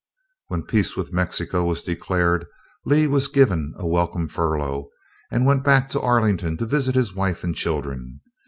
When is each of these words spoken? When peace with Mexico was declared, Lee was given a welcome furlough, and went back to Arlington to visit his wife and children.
When 0.47 0.63
peace 0.63 0.97
with 0.97 1.13
Mexico 1.13 1.63
was 1.65 1.83
declared, 1.83 2.47
Lee 2.87 3.05
was 3.05 3.27
given 3.27 3.75
a 3.77 3.85
welcome 3.85 4.27
furlough, 4.27 4.89
and 5.29 5.45
went 5.45 5.63
back 5.63 5.89
to 5.91 6.01
Arlington 6.01 6.57
to 6.57 6.65
visit 6.65 6.95
his 6.95 7.13
wife 7.13 7.43
and 7.43 7.53
children. 7.53 8.19